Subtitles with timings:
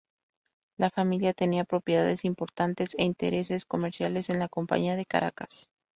[0.79, 5.69] La familia tenía propiedades importantes e intereses comerciales en la Compañía de Caracas.